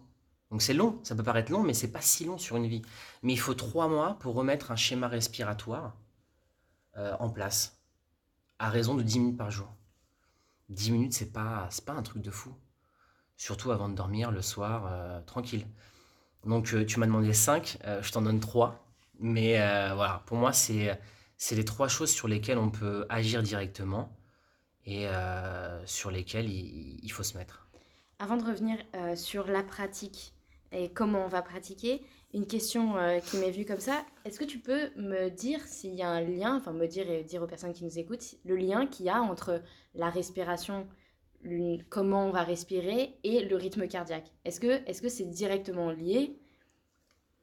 [0.50, 2.82] Donc c'est long, ça peut paraître long, mais c'est pas si long sur une vie.
[3.22, 5.96] Mais il faut trois mois pour remettre un schéma respiratoire
[6.96, 7.78] en place,
[8.58, 9.68] à raison de 10 minutes par jour.
[10.68, 12.54] 10 minutes, c'est pas, pas un truc de fou.
[13.42, 15.66] Surtout avant de dormir le soir, euh, tranquille.
[16.46, 18.86] Donc euh, tu m'as demandé 5, je t'en donne 3.
[19.18, 20.96] Mais euh, voilà, pour moi, c'est,
[21.36, 24.16] c'est les trois choses sur lesquelles on peut agir directement
[24.86, 27.66] et euh, sur lesquelles il, il faut se mettre.
[28.20, 30.34] Avant de revenir euh, sur la pratique
[30.70, 32.00] et comment on va pratiquer,
[32.34, 35.94] une question euh, qui m'est vue comme ça, est-ce que tu peux me dire s'il
[35.94, 38.54] y a un lien, enfin me dire et dire aux personnes qui nous écoutent, le
[38.54, 39.60] lien qu'il y a entre
[39.96, 40.86] la respiration,
[41.88, 46.36] comment on va respirer et le rythme cardiaque Est-ce que c'est directement lié?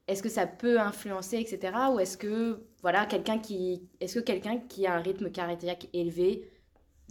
[0.08, 1.72] Est-ce que ça peut influencer, etc.
[1.94, 6.50] Ou est-ce que voilà quelqu'un qui, est-ce que qui a un rythme cardiaque élevé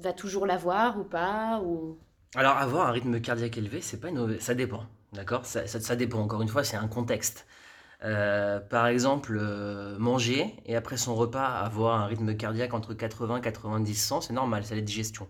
[0.02, 1.98] va toujours l'avoir ou pas ou...
[2.34, 4.38] Alors, avoir un rythme cardiaque élevé, c'est pas une...
[4.40, 5.46] ça dépend, d'accord?
[5.46, 7.46] Ça, dépend, encore une fois, c'est un contexte.
[8.04, 13.40] Euh, par exemple, euh, manger et après son repas avoir un rythme cardiaque entre 80,
[13.40, 15.28] 90, 100, c'est normal, c'est la digestion.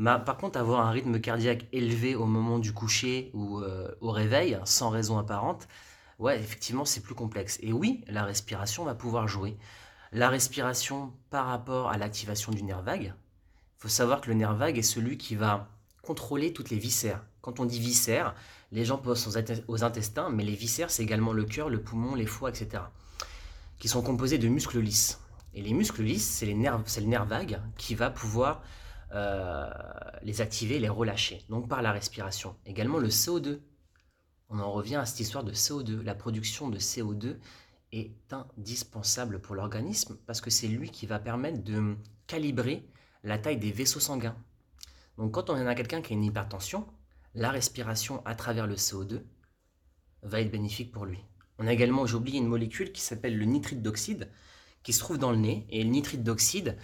[0.00, 4.10] Ma- par contre, avoir un rythme cardiaque élevé au moment du coucher ou euh, au
[4.10, 5.68] réveil, sans raison apparente,
[6.18, 7.58] ouais, effectivement, c'est plus complexe.
[7.60, 9.58] Et oui, la respiration va pouvoir jouer.
[10.12, 14.54] La respiration par rapport à l'activation du nerf vague, il faut savoir que le nerf
[14.54, 15.68] vague est celui qui va
[16.00, 17.22] contrôler toutes les viscères.
[17.42, 18.34] Quand on dit viscères,
[18.72, 21.82] les gens pensent aux, int- aux intestins, mais les viscères, c'est également le cœur, le
[21.82, 22.84] poumon, les foies, etc.
[23.78, 25.20] Qui sont composés de muscles lisses.
[25.52, 28.62] Et les muscles lisses, c'est le nerf vague qui va pouvoir
[30.22, 31.44] les activer, les relâcher.
[31.48, 32.56] Donc par la respiration.
[32.66, 33.60] Également le CO2.
[34.48, 36.02] On en revient à cette histoire de CO2.
[36.02, 37.36] La production de CO2
[37.92, 41.96] est indispensable pour l'organisme parce que c'est lui qui va permettre de
[42.26, 42.86] calibrer
[43.24, 44.36] la taille des vaisseaux sanguins.
[45.18, 46.86] Donc quand on a quelqu'un qui a une hypertension,
[47.34, 49.22] la respiration à travers le CO2
[50.22, 51.18] va être bénéfique pour lui.
[51.58, 54.30] On a également, j'ai oublié, une molécule qui s'appelle le nitrite d'oxyde,
[54.82, 55.66] qui se trouve dans le nez.
[55.68, 56.76] Et le nitrite d'oxyde,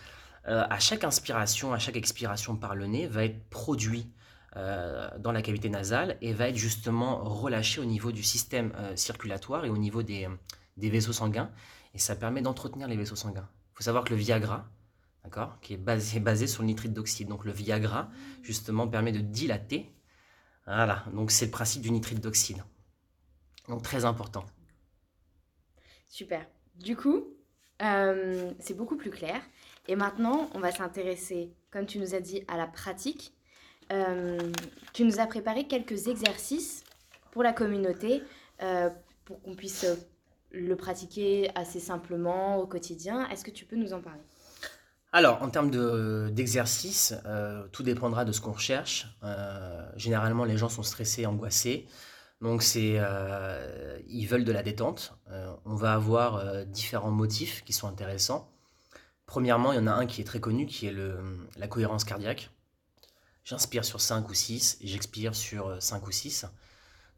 [0.49, 4.13] euh, à chaque inspiration, à chaque expiration par le nez, va être produit
[4.57, 8.95] euh, dans la cavité nasale et va être justement relâché au niveau du système euh,
[8.95, 10.29] circulatoire et au niveau des,
[10.77, 11.51] des vaisseaux sanguins.
[11.95, 13.49] Et ça permet d'entretenir les vaisseaux sanguins.
[13.73, 14.71] Il faut savoir que le Viagra,
[15.25, 17.29] d'accord, qui est basé, sur le nitrite d'oxyde.
[17.29, 18.09] Donc le Viagra,
[18.43, 19.93] justement, permet de dilater.
[20.67, 22.63] Voilà, donc c'est le principe du nitrite d'oxyde.
[23.69, 24.45] Donc très important.
[26.09, 26.47] Super.
[26.77, 27.25] Du coup,
[27.79, 29.41] c'est beaucoup plus clair.
[29.89, 33.33] Et maintenant, on va s'intéresser, comme tu nous as dit, à la pratique.
[33.93, 34.39] Euh,
[34.93, 36.83] tu nous as préparé quelques exercices
[37.31, 38.23] pour la communauté,
[38.63, 38.91] euh,
[39.25, 39.87] pour qu'on puisse
[40.51, 43.29] le pratiquer assez simplement au quotidien.
[43.29, 44.23] Est-ce que tu peux nous en parler?
[45.13, 49.07] Alors, en termes de- d'exercice, euh, tout dépendra de ce qu'on recherche.
[49.97, 51.87] Généralement, les gens sont stressés, angoissés.
[52.41, 55.15] Donc, ils veulent de la détente.
[55.65, 58.51] On va avoir différents motifs qui sont intéressants.
[59.27, 60.95] Premièrement, il y en a un qui est très connu, qui est
[61.57, 62.51] la cohérence cardiaque.
[63.45, 66.47] J'inspire sur 5 ou 6 et j'expire sur 5 ou 6.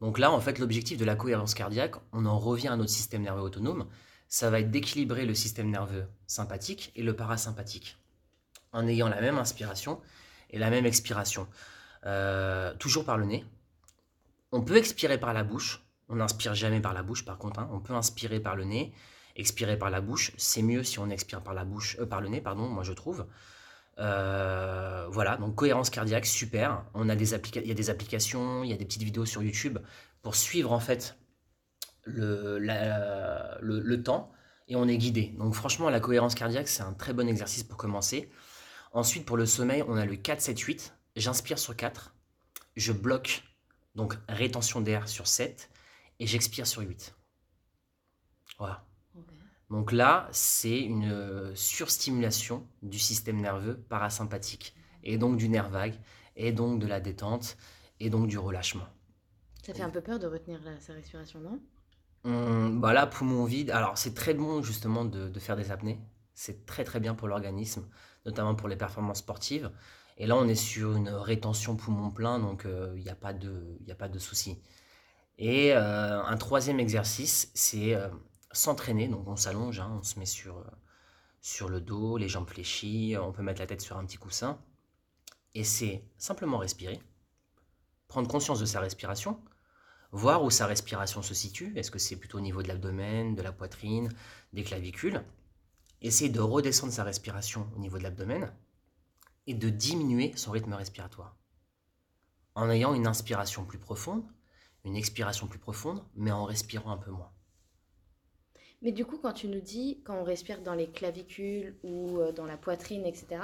[0.00, 3.22] Donc là, en fait, l'objectif de la cohérence cardiaque, on en revient à notre système
[3.22, 3.86] nerveux autonome,
[4.28, 7.96] ça va être d'équilibrer le système nerveux sympathique et le parasympathique
[8.72, 10.00] en ayant la même inspiration
[10.50, 11.48] et la même expiration.
[12.04, 13.44] Euh, toujours par le nez.
[14.52, 15.82] On peut expirer par la bouche.
[16.08, 17.60] On n'inspire jamais par la bouche, par contre.
[17.60, 17.68] hein.
[17.72, 18.92] On peut inspirer par le nez,
[19.38, 20.32] expirer par la bouche.
[20.36, 22.68] C'est mieux si on expire par la bouche, euh, par le nez, pardon.
[22.68, 23.26] Moi, je trouve.
[23.98, 26.84] Euh, voilà, donc cohérence cardiaque, super.
[26.94, 29.42] On a des il y a des applications, il y a des petites vidéos sur
[29.42, 29.78] YouTube
[30.22, 31.16] pour suivre en fait
[32.04, 34.32] le, le temps
[34.68, 35.34] et on est guidé.
[35.38, 38.30] Donc franchement, la cohérence cardiaque, c'est un très bon exercice pour commencer.
[38.92, 40.92] Ensuite, pour le sommeil, on a le 4-7-8.
[41.16, 42.14] J'inspire sur 4,
[42.76, 43.42] je bloque,
[43.96, 45.68] donc rétention d'air sur 7,
[46.20, 47.14] et j'expire sur 8.
[48.58, 48.87] Voilà.
[49.70, 55.98] Donc là, c'est une euh, surstimulation du système nerveux parasympathique, et donc du nerf vague,
[56.36, 57.56] et donc de la détente,
[58.00, 58.86] et donc du relâchement.
[59.62, 61.60] Ça fait un peu peur de retenir la- sa respiration, non?
[62.24, 63.70] Hum, bah là, poumon vide.
[63.70, 66.00] Alors, c'est très bon justement de, de faire des apnées.
[66.34, 67.88] C'est très très bien pour l'organisme,
[68.26, 69.70] notamment pour les performances sportives.
[70.16, 73.32] Et là, on est sur une rétention poumon plein, donc euh, il n'y a pas
[73.32, 74.58] de, y a pas de souci.
[75.38, 78.08] Et euh, un troisième exercice, c'est euh,
[78.52, 79.08] s'entraîner.
[79.08, 80.64] Donc on s'allonge, hein, on se met sur,
[81.40, 84.58] sur le dos, les jambes fléchies, on peut mettre la tête sur un petit coussin.
[85.54, 87.00] Et c'est simplement respirer,
[88.06, 89.40] prendre conscience de sa respiration,
[90.12, 91.72] voir où sa respiration se situe.
[91.76, 94.08] Est-ce que c'est plutôt au niveau de l'abdomen, de la poitrine,
[94.52, 95.24] des clavicules?
[96.00, 98.52] Essayer de redescendre sa respiration au niveau de l'abdomen
[99.46, 101.34] et de diminuer son rythme respiratoire.
[102.54, 104.24] En ayant une inspiration plus profonde,
[104.84, 107.32] une expiration plus profonde, mais en respirant un peu moins.
[108.82, 112.32] Mais du coup, quand tu nous dis, quand on respire dans les clavicules ou euh,
[112.32, 113.40] dans la poitrine, etc.,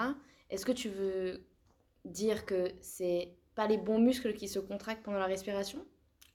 [0.51, 1.45] est-ce que tu veux
[2.05, 5.85] dire que c'est pas les bons muscles qui se contractent pendant la respiration?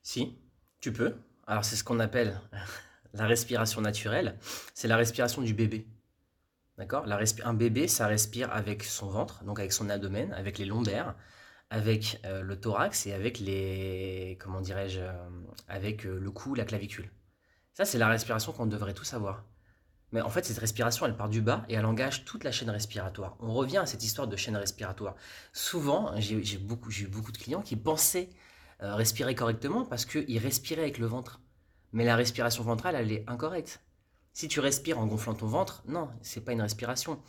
[0.03, 0.38] Si,
[0.81, 1.15] tu peux.
[1.47, 2.39] Alors c'est ce qu'on appelle
[3.13, 4.38] la respiration naturelle.
[4.73, 5.88] C'est la respiration du bébé.
[6.77, 7.05] D'accord?
[7.43, 11.15] Un bébé, ça respire avec son ventre, donc avec son abdomen, avec les lombaires,
[11.69, 14.38] avec euh, le thorax et avec les.
[14.41, 15.12] Comment dirais-je euh,
[15.67, 17.12] Avec le cou, la clavicule.
[17.73, 19.45] Ça, c'est la respiration qu'on devrait tous avoir.
[20.12, 22.69] Mais en fait, cette respiration, elle part du bas et elle engage toute la chaîne
[22.69, 23.38] respiratoire.
[23.39, 25.15] On revient à cette histoire de chaîne respiratoire.
[25.53, 28.29] Souvent, j'ai eu beaucoup de clients qui pensaient
[28.79, 31.41] respirer correctement parce qu'ils respiraient avec le ventre.
[31.91, 33.82] Mais la respiration ventrale, elle est incorrecte.
[34.34, 37.21] Si tu respires en gonflant ton ventre, non, c'est pas une respiration.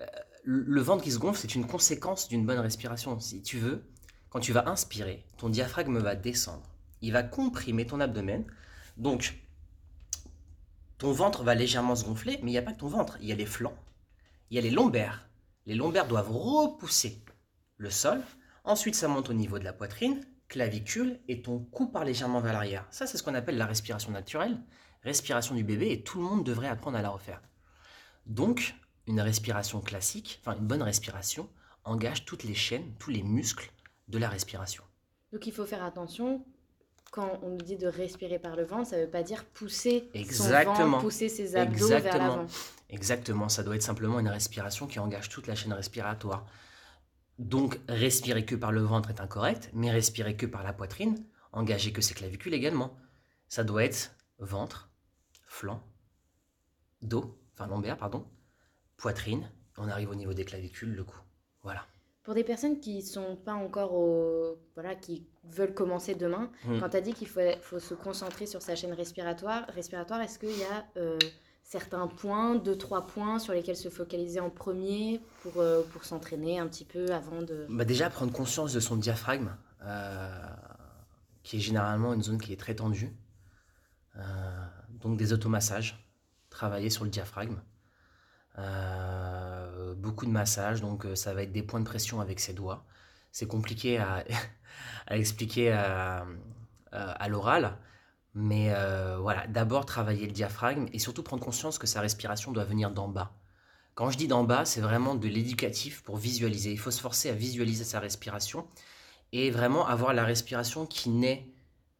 [0.00, 0.06] Euh,
[0.44, 3.20] le ventre qui se gonfle, c'est une conséquence d'une bonne respiration.
[3.20, 3.84] Si tu veux,
[4.30, 6.62] quand tu vas inspirer, ton diaphragme va descendre.
[7.00, 8.44] Il va comprimer ton abdomen.
[8.96, 9.41] Donc,
[11.02, 13.18] ton ventre va légèrement se gonfler, mais il n'y a pas que ton ventre.
[13.20, 13.76] Il y a les flancs,
[14.50, 15.28] il y a les lombaires.
[15.66, 17.24] Les lombaires doivent repousser
[17.76, 18.22] le sol.
[18.62, 22.52] Ensuite, ça monte au niveau de la poitrine, clavicule, et ton cou part légèrement vers
[22.52, 22.86] l'arrière.
[22.90, 24.56] Ça, c'est ce qu'on appelle la respiration naturelle
[25.02, 27.42] respiration du bébé et tout le monde devrait apprendre à la refaire.
[28.26, 28.76] Donc,
[29.08, 31.50] une respiration classique, enfin une bonne respiration,
[31.82, 33.72] engage toutes les chaînes, tous les muscles
[34.06, 34.84] de la respiration.
[35.32, 36.44] Donc il faut faire attention
[37.12, 40.08] quand on nous dit de respirer par le ventre, ça ne veut pas dire pousser
[40.14, 40.74] Exactement.
[40.74, 42.46] son ventre, pousser ses abdos vers l'avant.
[42.88, 46.46] Exactement, ça doit être simplement une respiration qui engage toute la chaîne respiratoire.
[47.38, 51.22] Donc respirer que par le ventre est incorrect, mais respirer que par la poitrine,
[51.52, 52.96] engager que ses clavicules également.
[53.46, 54.90] Ça doit être ventre,
[55.44, 55.82] flanc,
[57.02, 58.26] dos, enfin lombaire, pardon,
[58.96, 61.18] poitrine, on arrive au niveau des clavicules, le cou.
[61.62, 61.86] Voilà.
[62.22, 64.58] Pour des personnes qui sont pas encore au.
[64.74, 66.78] Voilà, qui veulent commencer demain, hmm.
[66.78, 70.38] quand tu as dit qu'il faut, faut, se concentrer sur sa chaîne respiratoire, respiratoire est-ce
[70.38, 71.18] qu'il y a euh,
[71.64, 76.60] certains points, deux, trois points sur lesquels se focaliser en premier pour, euh, pour s'entraîner
[76.60, 77.66] un petit peu avant de.
[77.68, 80.30] Bah déjà, prendre conscience de son diaphragme, euh,
[81.42, 83.16] qui est généralement une zone qui est très tendue.
[84.90, 86.06] Donc des automassages,
[86.50, 87.56] travailler sur le diaphragme.
[88.58, 92.52] Euh, beaucoup de massages, donc euh, ça va être des points de pression avec ses
[92.52, 92.84] doigts.
[93.30, 94.24] C'est compliqué à,
[95.10, 96.26] expliquer à,
[97.28, 97.78] l'oral,
[98.34, 98.74] mais
[99.18, 103.08] voilà, d'abord travailler le diaphragme et surtout prendre conscience que sa respiration doit venir d'en
[103.08, 103.32] bas.
[103.94, 106.72] Quand je dis d'en bas, c'est vraiment de l'éducatif pour visualiser.
[106.72, 108.66] Il faut se forcer à visualiser sa respiration
[109.32, 111.46] et vraiment avoir la respiration qui naît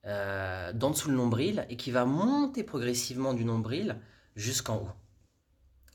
[0.07, 4.01] euh, d'en dessous le nombril et qui va monter progressivement du nombril
[4.37, 4.91] jusqu'en haut.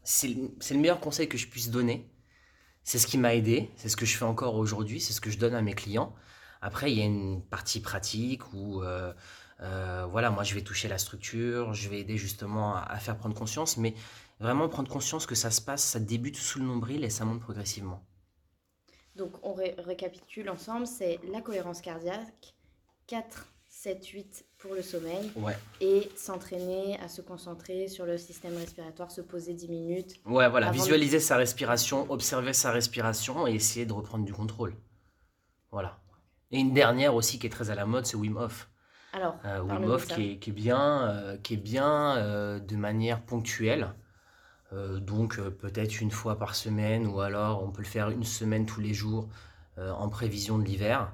[0.10, 2.10] C'est le meilleur conseil que je puisse donner.
[2.86, 5.30] C'est ce qui m'a aidé, c'est ce que je fais encore aujourd'hui, c'est ce que
[5.30, 6.16] je donne à mes clients.
[6.62, 9.14] Après, il y a une partie pratique où, euh,
[9.60, 13.36] euh, voilà, moi je vais toucher la structure, je vais aider justement à, faire prendre
[13.36, 13.96] conscience, mais
[14.40, 17.42] vraiment prendre conscience que ça se passe, ça débute sous le nombril et ça monte
[17.42, 18.02] progressivement.
[19.18, 22.56] Donc on récapitule ensemble, c'est la cohérence cardiaque,
[23.08, 25.32] 4 7-8 pour le sommeil.
[25.82, 30.16] Et s'entraîner à se concentrer sur le système respiratoire, se poser 10 minutes.
[30.26, 34.74] Ouais, voilà, visualiser sa respiration, observer sa respiration et essayer de reprendre du contrôle.
[35.72, 36.00] Voilà.
[36.52, 38.70] Et une dernière aussi qui est très à la mode, c'est Wim Hof.
[39.14, 42.76] Alors, euh, Wim Hof qui est, qui est, bien, euh, qui est bien euh, de
[42.76, 43.94] manière ponctuelle.
[44.72, 48.82] donc peut-être une fois par semaine ou alors on peut le faire une semaine tous
[48.82, 49.30] les jours
[49.78, 51.14] en prévision de l'hiver.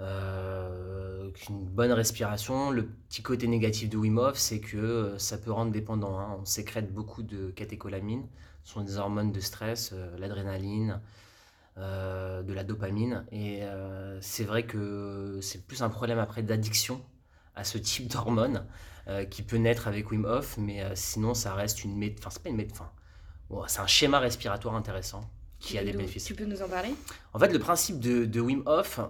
[0.00, 2.70] Euh, une bonne respiration.
[2.70, 6.18] Le petit côté négatif de Wim Hof, c'est que euh, ça peut rendre dépendant.
[6.18, 6.36] Hein.
[6.40, 8.26] On sécrète beaucoup de catécholamines,
[8.64, 11.00] ce sont des hormones de stress, euh, l'adrénaline,
[11.76, 13.26] de la dopamine.
[13.32, 13.62] Et
[14.20, 17.02] c'est vrai que c'est plus un problème après d'addiction
[17.56, 18.64] à ce type d'hormones
[19.28, 22.54] qui peut naître avec Wim Hof, mais sinon ça reste une Enfin, c'est pas une
[22.58, 22.86] médecine.
[23.66, 25.28] c'est un schéma respiratoire intéressant
[25.58, 26.24] qui a des bénéfices.
[26.24, 26.94] Tu peux nous en parler?
[27.32, 29.00] En fait, le principe de, de Wim Hof,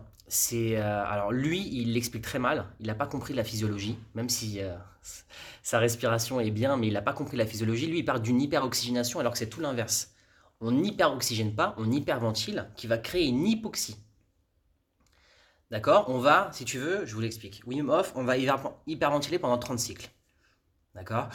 [0.52, 2.66] euh, alors lui, il l'explique très mal.
[2.80, 4.74] Il n'a pas compris la physiologie, même si euh,
[5.62, 7.86] sa respiration est bien, mais il n'a pas compris la physiologie.
[7.86, 10.14] Lui, il part d'une hyperoxygénation alors que c'est tout l'inverse.
[10.60, 13.96] on n'hyperoxygène pas, on hyperventile, qui va créer une hypoxie.
[15.70, 16.08] D'accord?
[16.08, 17.62] On va, si tu veux, je vous l'explique.
[17.66, 18.36] Wim Hof, on va
[18.86, 20.10] hyperventiler pendant 30 cycles.
[20.94, 21.28] D'accord?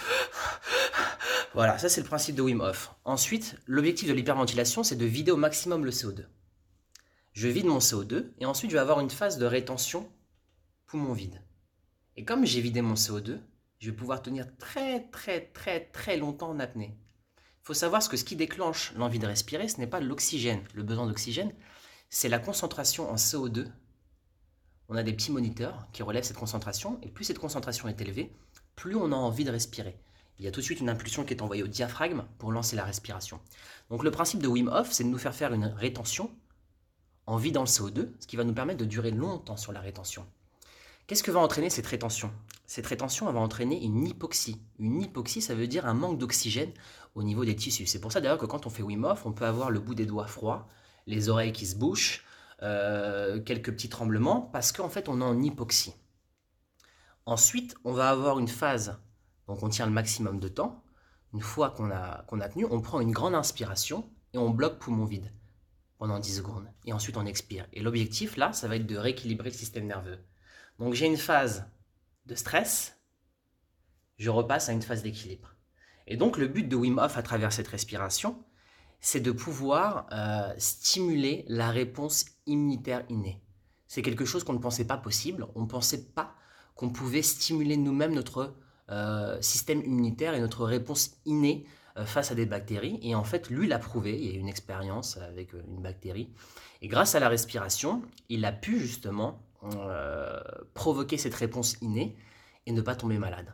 [1.53, 2.93] Voilà, ça c'est le principe de Wim Hof.
[3.05, 6.25] Ensuite, l'objectif de l'hyperventilation, c'est de vider au maximum le CO2.
[7.39, 10.11] Je vide mon CO2 et ensuite je vais avoir une phase de rétention
[10.87, 11.41] poumon vide.
[12.17, 13.39] Et comme j'ai vidé mon CO2,
[13.79, 16.97] je vais pouvoir tenir très très très très longtemps en apnée.
[17.37, 20.83] Il faut savoir que ce qui déclenche l'envie de respirer, ce n'est pas l'oxygène, le
[20.83, 21.53] besoin d'oxygène,
[22.09, 23.67] c'est la concentration en CO2.
[24.89, 28.35] On a des petits moniteurs qui relèvent cette concentration, et plus cette concentration est élevée,
[28.75, 29.97] plus on a envie de respirer.
[30.39, 32.75] Il y a tout de suite une impulsion qui est envoyée au diaphragme pour lancer
[32.75, 33.39] la respiration.
[33.89, 36.37] Donc le principe de Wim Hof, c'est de nous faire faire une rétention
[37.29, 40.25] en vidant le CO2, ce qui va nous permettre de durer longtemps sur la rétention.
[41.05, 42.31] Qu'est-ce que va entraîner cette rétention?
[42.65, 44.59] Cette rétention va entraîner une hypoxie.
[44.79, 46.71] Une hypoxie, ça veut dire un manque d'oxygène
[47.13, 47.85] au niveau des tissus.
[47.85, 49.93] C'est pour ça d'ailleurs que quand on fait Wim Hof, on peut avoir le bout
[49.93, 50.67] des doigts froid,
[51.05, 52.25] les oreilles qui se bouchent,
[52.63, 55.93] euh, quelques petits tremblements, parce qu'en fait on est en hypoxie.
[57.27, 58.99] Ensuite, on va avoir une phase,
[59.47, 60.83] donc on tient le maximum de temps.
[61.35, 64.79] Une fois qu'on a, qu'on a tenu, on prend une grande inspiration et on bloque
[64.79, 65.31] poumon vide
[65.99, 66.67] pendant 10 secondes.
[66.85, 67.67] Et ensuite on expire.
[67.73, 70.17] Et l'objectif là, ça va être de rééquilibrer le système nerveux.
[70.79, 71.69] Donc j'ai une phase
[72.25, 72.97] de stress,
[74.17, 75.55] je repasse à une phase d'équilibre.
[76.07, 78.43] Et donc le but de Wim Hof à travers cette respiration,
[79.01, 83.41] c'est de pouvoir euh, stimuler la réponse immunitaire innée.
[83.87, 85.47] C'est quelque chose qu'on ne pensait pas possible.
[85.55, 86.35] On ne pensait pas
[86.75, 88.55] qu'on pouvait stimuler nous-mêmes notre
[88.89, 91.65] euh, système immunitaire et notre réponse innée
[92.05, 92.99] face à des bactéries.
[93.01, 94.17] Et en fait, lui l'a prouvé.
[94.17, 96.29] Il y a eu une expérience avec une bactérie.
[96.81, 100.39] Et grâce à la respiration, il a pu justement euh,
[100.73, 102.15] provoquer cette réponse innée
[102.65, 103.53] et ne pas tomber malade.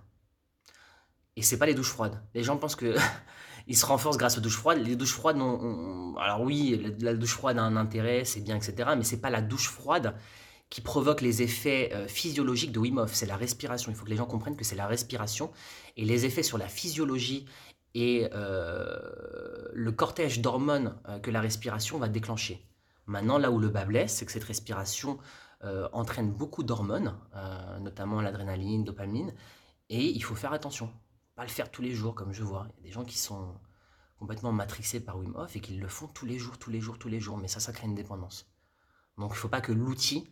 [1.35, 2.21] Et c'est pas les douches froides.
[2.35, 2.95] Les gens pensent que
[3.67, 4.85] ils se renforcent grâce aux douches froides.
[4.85, 8.91] Les douches froides, alors oui, la douche froide a un intérêt, c'est bien, etc.
[8.95, 10.15] Mais c'est pas la douche froide
[10.69, 13.05] qui provoque les effets euh, physiologiques de Wim.
[13.07, 13.91] C'est la respiration.
[13.91, 15.51] Il faut que les gens comprennent que c'est la respiration
[15.97, 17.45] et les effets sur la physiologie
[17.95, 18.99] et euh,
[19.73, 22.63] le cortège d'hormones que la respiration va déclencher.
[23.07, 25.17] Maintenant, là où le bas blesse, c'est que cette respiration
[25.63, 29.33] euh, entraîne beaucoup d'hormones, euh, notamment l'adrénaline, dopamine,
[29.89, 30.91] et il faut faire attention.
[31.35, 32.67] Pas le faire tous les jours, comme je vois.
[32.69, 33.55] Il y a des gens qui sont
[34.17, 36.99] complètement matrixés par Wim Hof et qui le font tous les jours, tous les jours,
[36.99, 38.47] tous les jours, mais ça, ça crée une dépendance.
[39.17, 40.29] Donc il ne faut pas que l'outil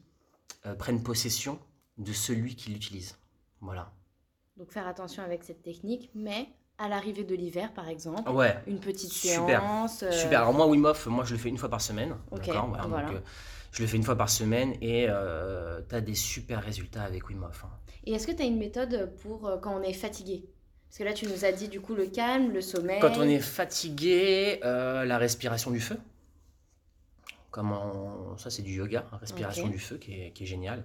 [0.66, 1.60] euh, prenne possession
[1.98, 3.18] de celui qui l'utilise.
[3.60, 3.94] Voilà.
[4.58, 6.48] Donc faire attention avec cette technique, mais
[6.84, 8.56] à l'arrivée de l'hiver, par exemple, ouais.
[8.68, 9.62] une petite Super.
[9.62, 10.04] séance.
[10.12, 10.42] Super.
[10.42, 12.16] Alors moi, Wim Hof, moi je le fais une fois par semaine.
[12.32, 13.10] Ok, D'accord voilà, voilà.
[13.10, 13.22] Donc,
[13.72, 17.30] je le fais une fois par semaine et euh, tu as des super résultats avec
[17.30, 17.64] Wim Hof.
[17.66, 17.70] hein.
[18.06, 20.44] Et est-ce que tu as une méthode pour euh, quand on est fatigué?
[20.90, 23.00] Parce que là, tu nous as dit du coup le calme, le sommeil.
[23.00, 25.98] Quand on est fatigué, euh, la respiration du feu.
[27.52, 29.72] Comment ça c'est du yoga, hein, respiration Ok.
[29.72, 30.84] du feu qui est, qui est génial.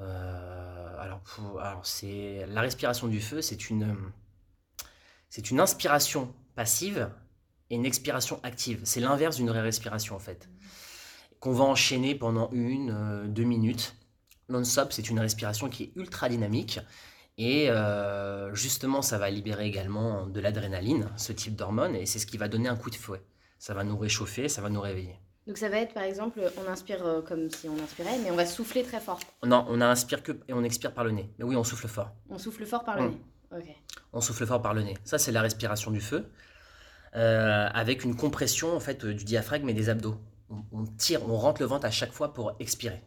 [0.00, 3.94] Euh, alors, pour- alors c'est la respiration du feu, c'est une
[5.34, 7.08] c'est une inspiration passive
[7.70, 8.82] et une expiration active.
[8.84, 10.50] C'est l'inverse d'une vraie respiration en fait.
[11.40, 13.96] Qu'on va enchaîner pendant une, euh, deux minutes.
[14.50, 16.80] Non-stop, c'est une respiration qui est ultra dynamique.
[17.38, 22.26] Et euh, justement, ça va libérer également de l'adrénaline, ce type d'hormone, et c'est ce
[22.26, 23.22] qui va donner un coup de fouet.
[23.58, 25.16] Ça va nous réchauffer, ça va nous réveiller.
[25.46, 28.36] Donc ça va être par exemple, on inspire euh, comme si on inspirait, mais on
[28.36, 29.18] va souffler très fort.
[29.42, 31.30] Non, on inspire que et on expire par le nez.
[31.38, 32.10] Mais oui, on souffle fort.
[32.28, 33.10] On souffle fort par le Mm.
[33.12, 33.20] nez.
[34.12, 34.96] On souffle fort par le nez.
[35.04, 36.30] Ça, c'est la respiration du feu,
[37.16, 40.16] euh, avec une compression en fait euh, du diaphragme et des abdos.
[40.50, 43.02] On, on tire, on rentre le ventre à chaque fois pour expirer.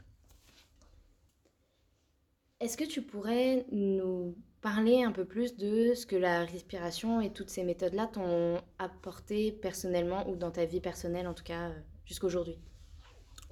[2.60, 7.31] Est-ce que tu pourrais nous parler un peu plus de ce que la respiration et
[7.31, 11.73] toutes ces méthodes-là t'ont apporté personnellement ou dans ta vie personnelle en tout cas euh,
[12.05, 12.58] jusqu'aujourd'hui?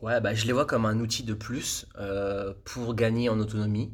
[0.01, 3.93] Ouais, bah, je les vois comme un outil de plus euh, pour gagner en autonomie,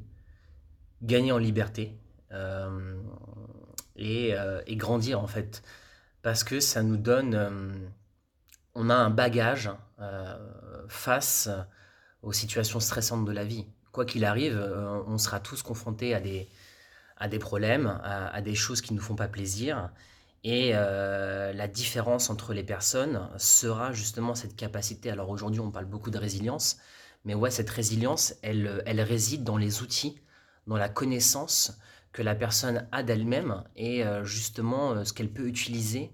[1.02, 1.98] gagner en liberté
[2.32, 5.64] et, euh, et grandir en fait.
[6.22, 7.72] Parce que ça nous donne, euh,
[8.76, 10.38] on a un bagage euh,
[10.88, 11.50] face
[12.22, 13.66] aux situations stressantes de la vie.
[13.92, 16.50] Quoi qu'il arrive, euh, on sera tous confrontés à des,
[17.18, 19.90] à des problèmes, à, des choses qui ne nous font pas plaisir.
[20.44, 25.10] Et euh, la différence entre les personnes sera justement cette capacité.
[25.10, 26.78] Alors aujourd'hui, on parle beaucoup de résilience,
[27.26, 30.22] mais ouais, cette résilience, elle, elle réside dans les outils,
[30.68, 31.78] dans la connaissance
[32.12, 36.12] que la personne a d'elle-même et euh, justement euh, ce qu'elle peut utiliser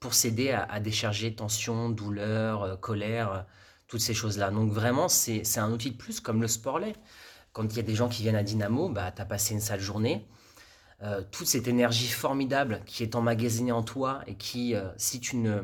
[0.00, 3.46] pour s'aider à, décharger tension, douleur, euh, colère,
[3.86, 4.50] toutes ces choses-là.
[4.50, 6.96] Donc vraiment, c'est un outil de plus comme le sport l'est.
[7.52, 9.60] Quand il y a des gens qui viennent à Dynamo, bah, tu as passé une
[9.60, 10.26] sale journée.
[11.32, 15.62] Toute cette énergie formidable qui est emmagasinée en toi et qui, si tu ne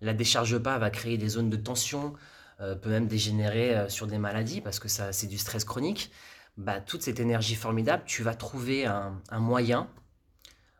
[0.00, 2.14] la décharge pas, va créer des zones de tension,
[2.58, 6.10] peut même dégénérer sur des maladies parce que ça, c'est du stress chronique.
[6.56, 9.88] Bah, toute cette énergie formidable, tu vas trouver un, un moyen,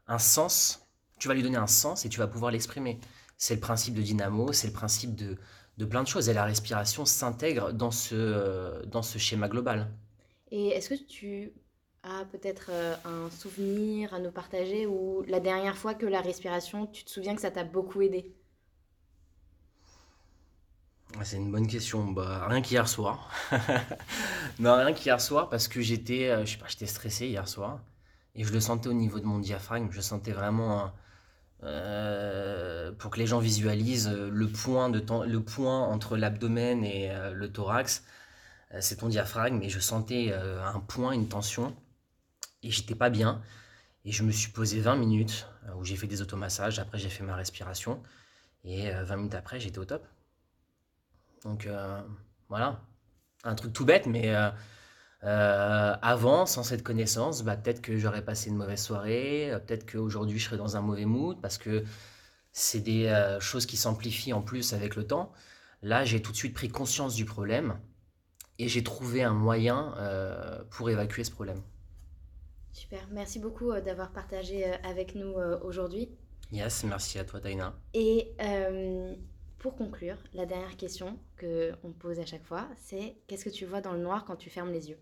[0.07, 0.87] un sens,
[1.19, 3.01] tu vas lui donner un sens et tu vas pouvoir l'exprimer.
[3.39, 5.39] C'est le principe de dynamo, c'est le principe de,
[5.79, 6.29] de plein de choses.
[6.29, 9.91] Et la respiration s'intègre dans ce, dans ce schéma global.
[10.53, 11.53] Et est-ce que tu
[12.05, 16.87] as peut-être euh, un souvenir à nous partager ou la dernière fois que la respiration,
[16.87, 18.33] tu te souviens que ça t'a beaucoup aidé?
[21.23, 22.11] C'est une bonne question.
[22.11, 23.31] Bah, rien qu'hier soir.
[24.59, 27.81] non, rien qu'hier soir parce que j'étais, euh, je sais pas, j'étais stressé hier soir
[28.35, 29.89] et je le sentais au niveau de mon diaphragme.
[29.91, 30.93] Je sentais vraiment
[31.63, 37.13] euh, pour que les gens visualisent le point de temps, le point entre l'abdomen et
[37.33, 38.05] le thorax.
[38.81, 41.77] c'est ton diaphragme et je sentais un point, une tension
[42.63, 43.43] et j'étais pas bien.
[44.05, 46.79] Et je me suis posé 20 minutes euh, où j'ai fait des automassages.
[46.79, 48.03] Après, j'ai fait ma respiration.
[48.65, 50.07] Et 20 euh, minutes après, j'étais au top.
[51.45, 52.01] Donc euh,
[52.49, 52.81] voilà.
[53.45, 54.33] Un truc tout bête, mais
[55.23, 59.51] avant, sans cette connaissance, bah, peut-être que j'aurais passé une mauvaise soirée.
[59.67, 61.85] peut-être qu'aujourd'hui, je serais dans un mauvais mood parce que
[62.53, 65.33] c'est des choses qui s'amplifient en plus avec le temps.
[65.83, 67.77] Là, j'ai tout de suite pris conscience du problème
[68.61, 69.95] et j'ai trouvé un moyen
[70.71, 71.63] pour évacuer ce problème.
[72.73, 76.09] Super, merci beaucoup euh, d'avoir partagé euh, avec nous euh, aujourd'hui.
[76.51, 77.75] Yes, merci à toi Taina.
[77.95, 78.35] Et
[79.63, 83.81] pour conclure, la dernière question qu'on pose à chaque fois, c'est qu'est-ce que tu vois
[83.81, 84.99] dans le noir quand tu fermes les yeux?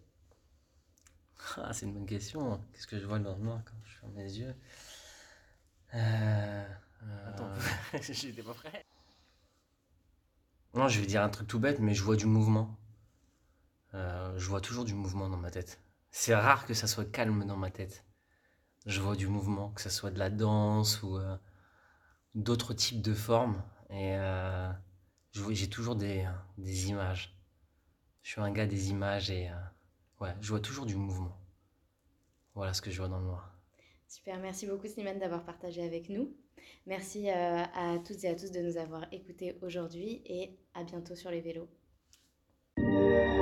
[1.56, 2.60] Ah, C'est une bonne question.
[2.72, 4.54] Qu'est-ce que je vois dans le noir quand je ferme les yeux?
[5.94, 6.64] Euh,
[7.26, 7.50] Attends,
[8.02, 8.84] j'étais pas prêt.
[10.74, 12.76] Non, je vais dire un truc tout bête, mais je vois du mouvement.
[14.36, 15.80] je vois toujours du mouvement dans ma tête.
[16.10, 18.04] C'est rare que ça soit calme dans ma tête.
[18.86, 21.36] Je vois du mouvement, que ce soit de la danse ou euh,
[22.34, 23.62] d'autres types de formes.
[23.90, 24.70] Et euh,
[25.50, 26.26] j'ai toujours des,
[26.58, 27.36] des, images.
[28.22, 29.54] Je suis un gars des images et euh,
[30.20, 31.36] ouais, je vois toujours du mouvement.
[32.54, 33.52] Voilà ce que je vois dans le noir.
[34.06, 36.34] Super, merci beaucoup Slimane d'avoir partagé avec nous.
[36.86, 41.30] Merci à toutes et à tous de nous avoir écoutés aujourd'hui et à bientôt sur
[41.30, 41.68] les vélos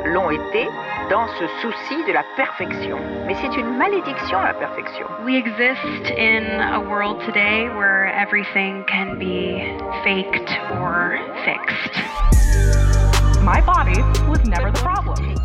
[0.05, 0.67] l'ont été
[1.11, 2.99] dans ce souci de la perfection.
[3.27, 5.07] Mais c'est une malédiction la perfection.
[5.25, 10.51] We exist in a world today where everything can be faked
[10.81, 11.95] or fixed.
[13.43, 15.38] My body was never the problem.